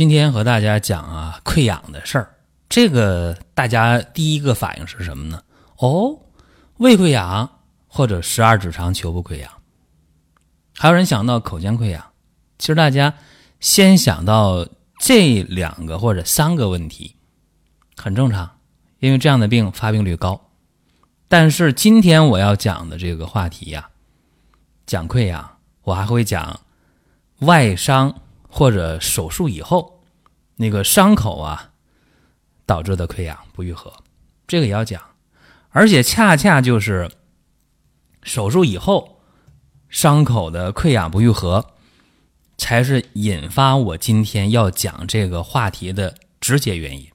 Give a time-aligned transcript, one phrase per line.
[0.00, 2.34] 今天和大家讲啊，溃疡的事儿。
[2.70, 5.42] 这个大家第一个反应是什么呢？
[5.76, 6.18] 哦，
[6.78, 7.50] 胃溃疡
[7.86, 9.50] 或者十二指肠球部溃疡，
[10.74, 12.02] 还有人想到口腔溃疡。
[12.58, 13.12] 其实大家
[13.60, 14.66] 先想到
[14.98, 17.16] 这两个或者三个问题，
[17.94, 18.50] 很正常，
[19.00, 20.48] 因为这样的病发病率高。
[21.28, 23.90] 但是今天我要讲的这个话题呀，
[24.86, 26.58] 讲溃疡，我还会讲
[27.40, 28.18] 外伤。
[28.52, 29.99] 或者手术以后，
[30.60, 31.70] 那个伤口啊
[32.66, 33.90] 导致的溃疡不愈合，
[34.46, 35.00] 这个也要讲。
[35.70, 37.10] 而且恰恰就是
[38.22, 39.22] 手术以后
[39.88, 41.70] 伤口的溃疡不愈合，
[42.58, 47.08] 才是引发我今天要讲这个话题的直接原因。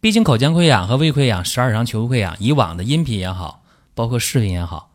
[0.00, 3.62] 毕竟口腔溃疡和胃溃疡、十二肠球溃疡，以往的音频也好，
[3.94, 4.90] 包括视频也好，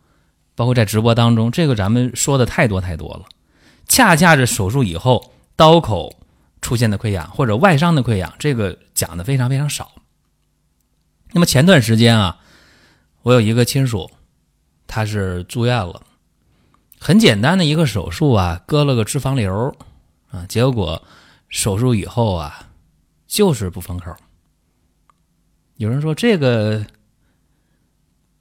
[0.56, 3.24] 包括在直播当中，这个咱们说的太多太多了。
[3.88, 6.19] 恰恰是手术以后刀口
[6.62, 9.92] 出现的溃疡或者外伤的溃疡，这个讲的非常非常少。
[11.32, 12.40] 那么前段时间啊，
[13.22, 14.10] 我有一个亲属，
[14.88, 16.02] 他是住院了，
[17.00, 19.76] 很简单的一个手术啊，割了个脂肪瘤
[20.32, 21.04] 啊，结果
[21.48, 22.68] 手术以后啊，
[23.28, 24.16] 就是不封口。
[25.76, 26.86] 有人说这个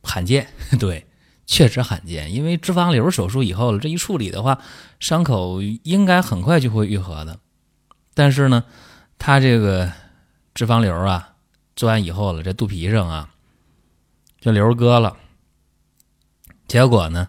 [0.03, 1.05] 罕见， 对。
[1.51, 4.61] 确实罕见，因为脂肪瘤手术以后了，这一处理的话，
[5.01, 7.41] 伤口应该很快就会愈合的。
[8.19, 8.65] 但是呢，
[9.17, 9.93] 他这个
[10.53, 11.37] 脂肪瘤啊，
[11.77, 13.31] 做完以后了，这肚皮上啊，
[14.41, 15.17] 这瘤割了，
[16.67, 17.29] 结果呢，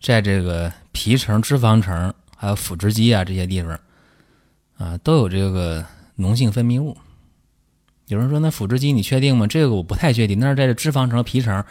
[0.00, 3.80] 在这个皮层、脂肪层还有腹直肌啊这些地方
[4.76, 5.84] 啊，都有这个
[6.16, 6.96] 脓性分泌物。
[8.06, 9.48] 有人说，那腹直肌你确定吗？
[9.48, 10.38] 这个我不太确定。
[10.38, 11.64] 但是在这脂肪层、皮层。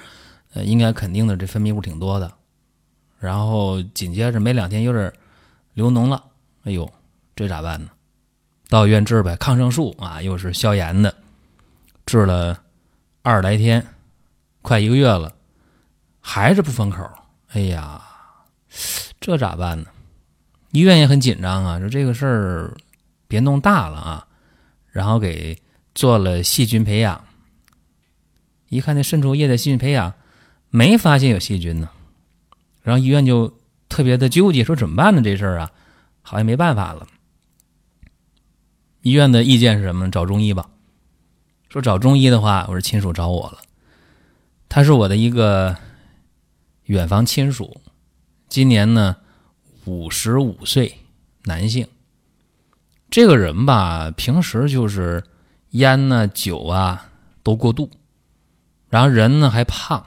[0.53, 2.33] 呃，应该肯定的，这分泌物挺多的，
[3.19, 5.13] 然后紧接着没两天有点
[5.73, 6.23] 流脓了，
[6.63, 6.89] 哎呦，
[7.35, 7.89] 这咋办呢？
[8.69, 11.16] 到医院治呗，抗生素啊，又是消炎的，
[12.05, 12.59] 治了
[13.22, 13.85] 二十来天，
[14.61, 15.33] 快一个月了，
[16.19, 17.09] 还是不封口，
[17.50, 18.01] 哎呀，
[19.19, 19.88] 这咋办呢？
[20.72, 22.75] 医院也很紧张啊，说这个事儿
[23.27, 24.27] 别弄大了啊，
[24.91, 25.57] 然后给
[25.95, 27.23] 做了细菌培养，
[28.69, 30.13] 一看那渗出液的细菌培养。
[30.69, 31.89] 没发现有细菌呢，
[32.83, 33.51] 然后医院就
[33.88, 35.22] 特别的纠结，说怎么办呢？
[35.22, 35.72] 这事儿啊，
[36.22, 37.07] 好像没办法了。
[39.07, 40.12] 医院的意见是什么？
[40.12, 40.69] 找中医吧。
[41.69, 43.59] 说找中医的话，我是亲属找我了。
[44.68, 45.78] 他是我的一个
[46.84, 47.79] 远房亲属，
[48.50, 49.16] 今年呢
[49.85, 50.97] 五十五岁，
[51.45, 51.88] 男性。
[53.09, 55.24] 这个人吧，平时就是
[55.69, 57.09] 烟呢、酒啊
[57.44, 57.89] 都过度，
[58.89, 60.06] 然后人呢还胖。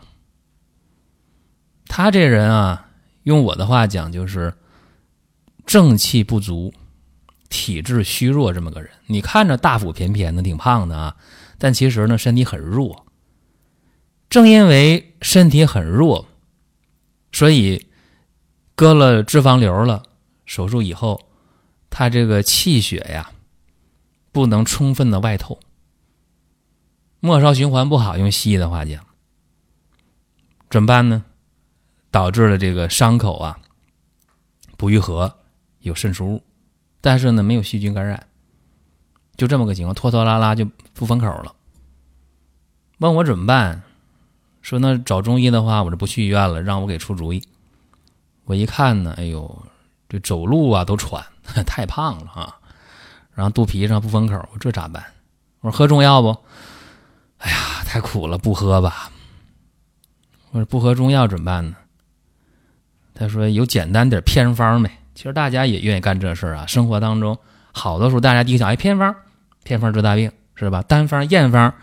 [1.86, 2.90] 他这人啊，
[3.22, 4.52] 用我的话讲就是
[5.64, 6.74] 正气不足，
[7.50, 8.90] 体质虚弱这么个人。
[9.06, 11.16] 你看着大腹便便的，挺胖的啊，
[11.58, 13.04] 但其实呢身体很弱。
[14.30, 16.26] 正因为身体很弱，
[17.32, 17.88] 所以
[18.74, 20.04] 割了脂肪瘤了，
[20.46, 21.28] 手术以后，
[21.90, 23.32] 他这个气血呀
[24.32, 25.58] 不能充分的外透，
[27.18, 28.16] 末梢循环不好。
[28.16, 29.04] 用西医的话讲，
[30.70, 31.24] 怎么办呢？
[32.12, 33.58] 导致了这个伤口啊
[34.76, 35.38] 不愈合，
[35.80, 36.42] 有渗出物，
[37.00, 38.26] 但是呢没有细菌感染，
[39.36, 41.54] 就这么个情况，拖拖拉拉就不封口了。
[42.98, 43.82] 问我怎么办？
[44.62, 47.42] 说那找中医的话，我这不去医院了，让我给出主意。
[48.44, 49.66] 我一看呢，哎呦，
[50.08, 51.24] 这走路啊都喘，
[51.66, 52.56] 太胖了啊！
[53.32, 55.02] 然后肚皮上不封口，这咋办？
[55.60, 56.36] 我说喝中药不？
[57.38, 57.56] 哎呀，
[57.86, 59.10] 太苦了，不喝吧。
[60.50, 61.76] 我说不喝中药怎么办呢？
[63.14, 64.90] 他说：“有简单点偏方没？
[65.14, 66.66] 其实大家也愿意干这事儿啊。
[66.66, 67.38] 生活当中，
[67.72, 69.14] 好多时候大家第一想，哎，偏方，
[69.64, 70.82] 偏方治大病是吧？
[70.82, 71.74] 单方、验方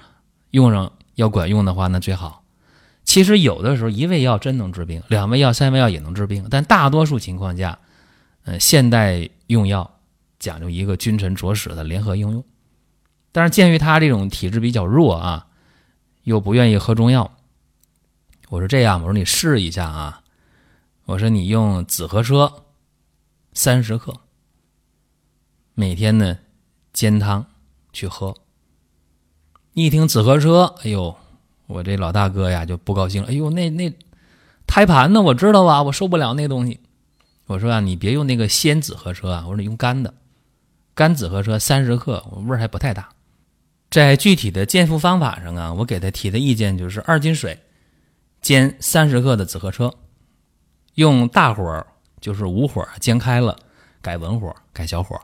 [0.52, 2.44] 用上要管用的话，那最好。
[3.04, 6.46] 其实有的时候一味药真能治病，两味药、三味药也能治病。
[6.50, 7.78] 但大多数情况下，
[8.46, 9.90] 嗯，现代用药
[10.40, 12.44] 讲究一个君臣佐使的联合应用。
[13.32, 15.48] 但是鉴于他这种体质比较弱啊，
[16.24, 17.32] 又不愿意喝中药，
[18.50, 20.22] 我说这样，我说你试一下啊。”
[21.08, 22.52] 我说你用紫河车
[23.58, 24.14] 三十克，
[25.74, 26.38] 每天呢
[26.94, 27.44] 煎汤
[27.92, 28.36] 去喝。
[29.74, 31.18] 一听紫河车，哎呦，
[31.66, 33.30] 我这老大哥呀就不高兴了。
[33.30, 33.92] 哎呦，那那
[34.68, 35.24] 胎盘呢？
[35.24, 36.80] 我知道啊，我受不了那东西。
[37.48, 40.14] 我说啊，你别用那个鲜紫河车啊，我说你用干的，
[40.94, 43.10] 干紫河车三十克，味儿还不太大。
[43.90, 47.60] 在具体的煎服方法上啊，我给他提的意见就是二斤水
[48.40, 49.96] 煎三十克的紫河车，
[50.94, 51.84] 用大火
[52.28, 53.58] 就是武火煎开了，
[54.02, 55.18] 改文火改小火，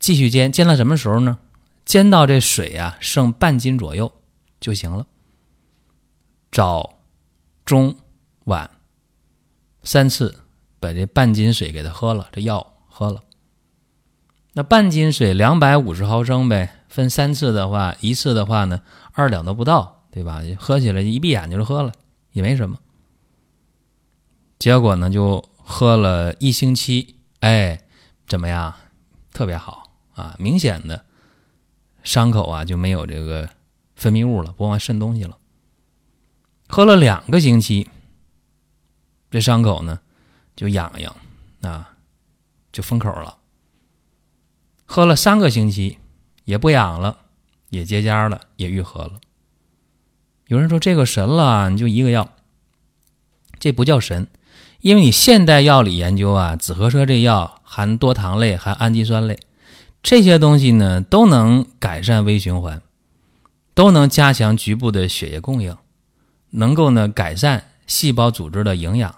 [0.00, 1.38] 继续煎，煎到什么时候呢？
[1.84, 4.12] 煎到这水啊剩半斤左右
[4.58, 5.06] 就行了。
[6.50, 6.98] 早、
[7.64, 7.94] 中、
[8.46, 8.68] 晚
[9.84, 10.40] 三次
[10.80, 13.22] 把这半斤水给他喝了，这药喝了。
[14.54, 18.82] 那半斤水两百五十毫升呗，分三次的话，一次的话呢，
[19.12, 20.42] 二两都不到，对吧？
[20.58, 21.92] 喝起来一闭眼就喝了，
[22.32, 22.78] 也没什么。
[24.58, 27.82] 结果呢，就喝了一星期，哎，
[28.26, 28.74] 怎么样？
[29.32, 31.04] 特别好啊，明显的
[32.04, 33.48] 伤口啊就没有这个
[33.96, 35.38] 分泌物了，不往外渗东西了。
[36.68, 37.88] 喝了两个星期，
[39.30, 40.00] 这伤口呢
[40.54, 41.16] 就痒痒
[41.62, 41.96] 啊，
[42.70, 43.38] 就封口了。
[44.84, 45.98] 喝了三个星期，
[46.44, 47.18] 也不痒了，
[47.70, 49.20] 也结痂了，也愈合了。
[50.46, 52.36] 有人说这个神了，你就一个药，
[53.58, 54.28] 这不叫神，
[54.84, 59.38] 因为你现代药理研究啊，紫河车这药含多糖类、含氨基酸类，
[60.02, 62.82] 这些东西呢都能改善微循环，
[63.72, 65.74] 都能加强局部的血液供应，
[66.50, 69.14] 能够呢改善细胞组织的营养，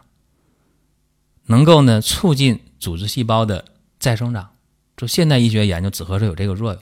[1.46, 3.64] 能够呢促进组织细胞的
[3.98, 4.50] 再生长。
[4.96, 6.80] 就现代医学研究紫河车有这个作用，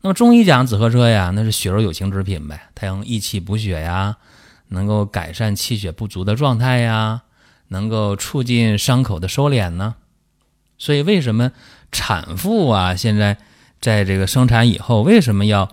[0.00, 4.16] 那么中医讲紫河车呀，那是血肉有情之品呗，它能益气补血呀，
[4.66, 7.22] 能够改善气血不足的状态呀，
[7.72, 9.96] 能够促进伤口的收敛呢。
[10.78, 11.50] 所以为什么
[11.90, 13.38] 产妇啊现在
[13.80, 15.68] 在这个生产以后为什么要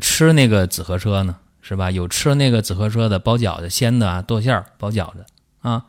[0.00, 1.36] 吃那个紫河车呢？
[1.62, 1.90] 是吧？
[1.90, 5.24] 有吃那个紫河车的包饺子鲜的啊，剁馅儿包饺子
[5.60, 5.84] 啊。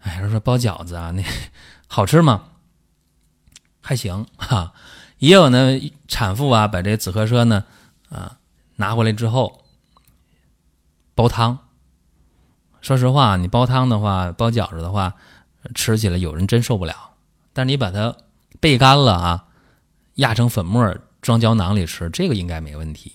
[0.00, 1.24] 哎，人说包饺子啊， 那
[1.88, 2.44] 好吃吗？
[3.80, 4.74] 还行哈，
[5.18, 5.78] 也有呢。
[6.06, 7.64] 产妇啊，把这紫河车呢，
[8.10, 8.36] 啊
[8.76, 9.64] 拿回来之后
[11.14, 11.58] 煲汤。
[12.82, 15.14] 说实话，你煲汤的话，包饺子的话，
[15.74, 16.94] 吃起来有人真受不了。
[17.52, 18.14] 但是你把它
[18.60, 19.44] 焙干了啊，
[20.16, 23.12] 压成粉末，装胶囊里吃，这个应该没问题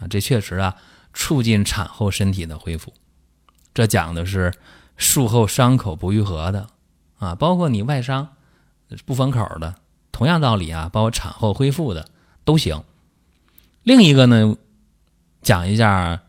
[0.00, 0.08] 啊。
[0.08, 0.74] 这确实啊，
[1.12, 2.92] 促进产后身体的恢复。
[3.72, 4.52] 这讲的是
[4.96, 6.66] 术后伤口不愈合的
[7.18, 8.28] 啊，包括你外伤
[9.06, 9.76] 不封口的。
[10.10, 12.08] 同样道理啊，包括产后恢复的
[12.44, 12.82] 都行。
[13.84, 14.56] 另一个呢，
[15.40, 16.20] 讲一下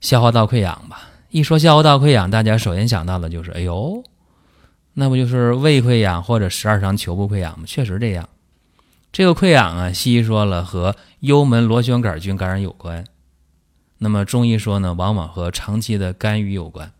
[0.00, 1.02] 消化道溃疡吧。
[1.30, 4.02] 一说消化道溃疡，大家首先想到的就是，哎呦，
[4.94, 7.64] 那不就是胃溃疡或者十二肠球部溃疡吗？
[7.66, 8.28] 确实这样。
[9.12, 13.04] 这个溃疡啊，西医说了和幽门螺旋杆菌感染有关。
[13.98, 16.92] 那么中医说呢，往往和长期的肝郁有关，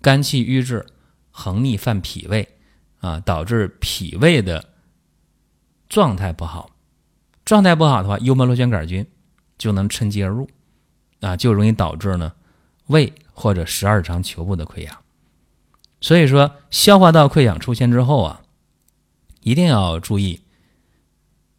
[0.00, 0.86] 肝气郁滞，
[1.30, 2.48] 横逆犯脾胃
[3.00, 4.64] 啊，导致脾胃的。
[5.88, 6.70] 状态不好，
[7.46, 9.06] 状态不好的话，幽门螺旋杆菌
[9.56, 10.48] 就能趁机而入，
[11.20, 12.30] 啊，就容易导致呢
[12.88, 14.98] 胃或者十二肠球部的溃疡。
[16.00, 18.42] 所以说，消化道溃疡出现之后啊，
[19.42, 20.40] 一定要注意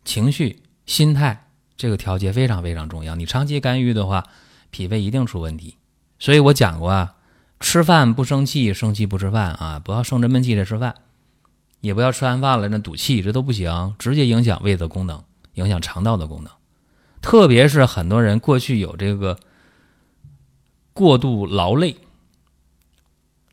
[0.04, 1.48] 情绪、心态
[1.78, 3.16] 这个调节非常非常重要。
[3.16, 4.28] 你长期干预的话，
[4.70, 5.78] 脾胃一定出问题。
[6.20, 7.16] 所以我讲过啊，
[7.62, 10.96] 吃饭不生气，生气不吃饭啊，不要生着闷气的吃饭。
[11.82, 16.52] 也不要吃完饭了那赌气，这都不行，直接影响胃的功能，影响肠道的功能。
[17.22, 19.40] 特别是很多人过去有这个
[21.00, 21.96] 过度劳累，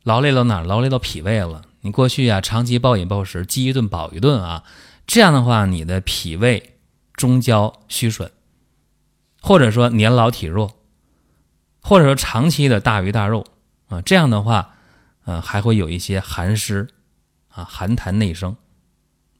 [0.03, 0.59] 劳累到哪？
[0.59, 1.61] 劳累到脾胃了。
[1.79, 4.65] 你过去啊，长期暴饮暴食，饥一顿饱一顿啊，
[5.05, 6.77] 这样的话，你的脾胃
[7.13, 8.31] 中焦虚损，
[9.39, 10.75] 或者说年老体弱，
[11.81, 13.45] 或者说长期的大鱼大肉
[13.87, 14.75] 啊，这样的话，
[15.23, 16.89] 呃，还会有一些寒湿。
[17.47, 18.55] 啊，寒痰内生，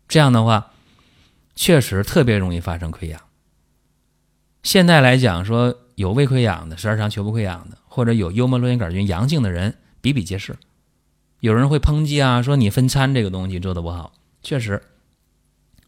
[0.07, 0.71] 这样的话，
[1.55, 3.21] 确实特别容易发生溃疡。
[4.63, 10.55] 现在来讲，说有胃溃疡的、十二肠球部溃疡的，或者有幽门螺旋杆菌阳性的人比比皆是。
[11.39, 14.13] 有人会抨击啊，说你分餐这个东西做的不好。
[14.43, 14.83] 确实，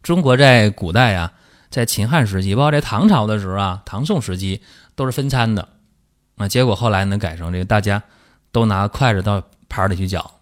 [0.02, 1.34] 中国在古代啊，
[1.70, 4.60] 在秦汉时期，包括在唐朝的时候啊，唐宋时期
[4.96, 5.68] 都是分餐的
[6.34, 6.48] 啊。
[6.48, 8.02] 结果后来呢，改成这个大家
[8.50, 10.40] 都拿筷子到盘里去搅。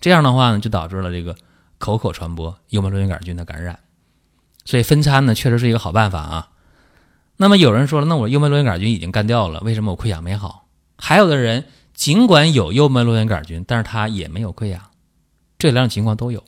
[0.00, 1.36] 这样的话呢，就导致了这个
[1.76, 3.78] 口口传播幽门螺旋杆菌的感染，
[4.64, 6.48] 所以分餐呢确实是一个好办法啊。
[7.36, 10.66] 那么有人说了，那我幽门螺旋杆菌已经干掉了，为什么我溃疡没好？
[11.00, 11.64] 还有的人
[11.94, 14.80] 尽管有幽门螺旋杆菌，但是他也没有溃疡，
[15.58, 16.44] 这两种情况都有。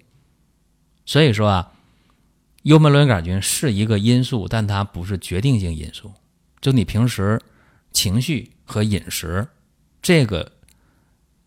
[1.04, 1.72] 所以说啊，
[2.62, 6.12] 幽门螺旋杆菌是一个因素，但它不是决定性因素。
[6.60, 7.40] 就你平时
[7.90, 9.48] 情绪和饮食
[10.00, 10.52] 这个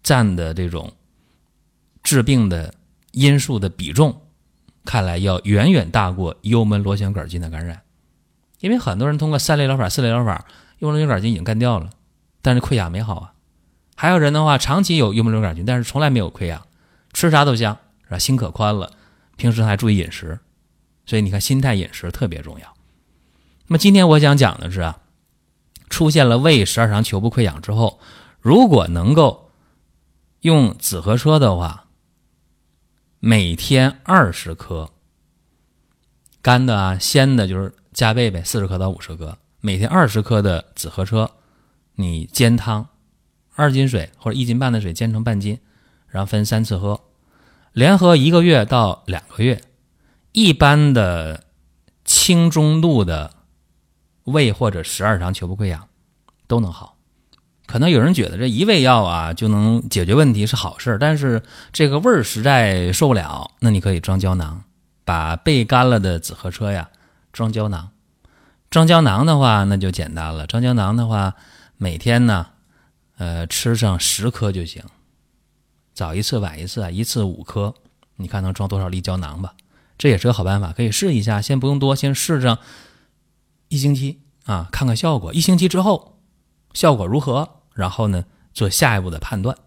[0.03, 0.91] 占的这种
[2.03, 2.73] 治病的
[3.11, 4.21] 因素的比重，
[4.83, 7.81] 看来要远远大过幽门螺旋杆菌的感染。
[8.59, 10.45] 因为很多人通过三类疗法、四类疗法，
[10.79, 11.89] 幽门螺旋杆菌已经干掉了，
[12.45, 13.33] 但是溃疡没好啊。
[13.95, 16.61] 还有人的话，长期有幽门螺杆菌，但是从来没有溃疡，
[17.11, 18.19] 吃啥都香，是吧？
[18.19, 18.91] 心可宽了，
[19.35, 20.39] 平时还注意饮食，
[21.07, 22.73] 所以你看，心态、饮食特别重要。
[23.67, 24.99] 那么今天我想讲的是啊，
[25.89, 27.99] 出现了胃十二肠球部溃疡之后，
[28.41, 29.49] 如果能够
[30.41, 31.85] 用紫河车的话，
[33.19, 34.91] 每天二十克，
[36.43, 41.31] 干的啊、鲜的，就是加倍呗，四十克到五十克，每天二十克的紫河车，
[41.95, 42.87] 你煎汤。
[43.57, 45.59] 二斤水或者一斤半的水煎成半斤，
[46.09, 46.99] 然后分三次喝，
[47.71, 49.61] 连喝一个月到两个月，
[50.33, 51.45] 一般的
[52.03, 53.31] 轻中度的
[54.25, 55.87] 胃或者十二肠球部溃疡
[56.47, 56.97] 都能好。
[57.65, 64.63] 可能有人觉得这一味药啊就能解决问题是好事，但是这个味儿实在受不了，那你可以装胶囊，
[65.05, 66.89] 把备干了的紫河车呀
[67.31, 67.89] 装胶囊。
[68.69, 71.35] 装胶囊的话那就简单了，装胶囊的话
[71.77, 72.47] 每天呢。
[73.17, 74.83] 呃，吃上十颗就行，
[75.93, 77.73] 早一次晚一次啊，一次五颗，
[78.17, 79.55] 你看能装多少粒胶囊吧？
[79.97, 81.41] 这也是个好办法，可以试一下。
[81.41, 82.59] 先不用多，先试上
[83.69, 85.33] 一星期啊，看看效果。
[85.33, 86.19] 一星期之后
[86.73, 87.61] 效果如何？
[87.73, 89.57] 然后呢，做下一步的判断。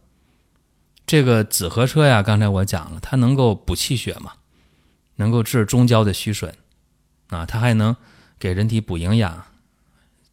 [1.07, 4.35] 这个紫河车呀，刚才我讲了，它能够补气血嘛，
[5.17, 6.55] 能够治中焦的虚损
[7.29, 7.97] 啊，它还能
[8.39, 9.47] 给人体补营养，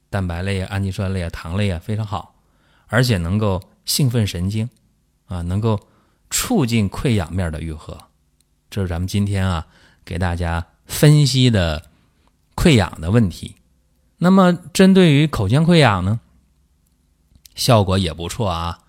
[0.10, 2.36] 蛋白类啊、氨基酸类啊、糖类啊，非常好。
[2.88, 4.70] 而且能够兴奋神经，
[5.26, 5.80] 啊，能够
[6.30, 7.98] 促进溃疡面的愈合，
[8.70, 9.68] 这是咱们今天啊
[10.06, 11.90] 给大家分析的
[12.56, 13.56] 溃疡的问题。
[14.18, 16.20] 那么针对于口腔溃疡呢，
[17.56, 18.80] 效果也不错啊。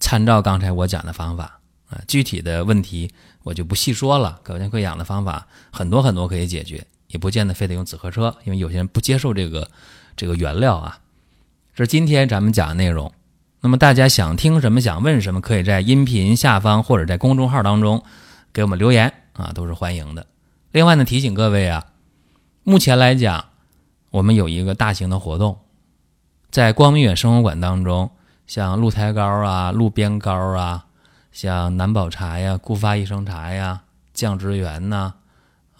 [0.00, 4.40] 参照刚才我讲的方法啊，具体的问题我就不细说了。
[4.42, 9.68] 口腔溃疡的方法很多很多可以解决，也不见得非得用紫河车，因为有些人不接受这个
[10.16, 10.98] 这个原料啊。
[11.74, 13.12] 这是今天咱们讲的内容。
[13.60, 18.02] 那么大家想听什么、想问什么，可以在音频下方或者在公众号当中
[18.52, 20.26] 给我们留言啊，都是欢迎的。
[20.72, 21.84] 另外呢，提醒各位啊，
[22.62, 23.44] 目前来讲，
[24.10, 25.58] 我们有一个大型的活动，
[26.50, 28.10] 在光明远生活馆当中，
[28.46, 30.86] 像鹿胎膏啊、鹿鞭膏啊，
[31.30, 33.82] 像南宝茶呀、固发益生茶呀、
[34.14, 35.14] 降脂元呐，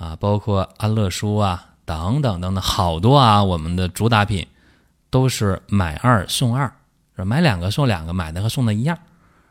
[0.00, 4.49] 啊包括安乐舒啊等等等等，好多啊，我们的主打品。
[5.12, 6.73] 都是买二送二，
[7.16, 8.97] 买两个送两个，买的和送的一样，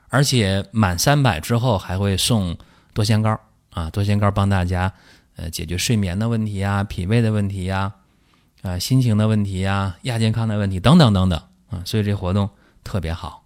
[0.08, 2.58] 而且满三百之后还会送
[2.94, 3.38] 多仙膏
[3.72, 4.94] 啊，多仙膏帮大家
[5.36, 7.91] 呃解决睡眠的问题呀、脾胃的问题呀、
[8.62, 11.38] 啊心情的问题呀、亚健康的问题等等等等
[11.70, 12.50] 啊，所以这活动
[12.86, 13.44] 特别好，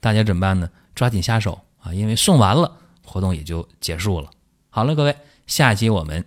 [0.00, 0.68] 大家怎么办呢？
[0.94, 4.28] 抓紧下手啊，因为送完了活动也就结束了。
[4.68, 6.26] 好了，各位，下期我们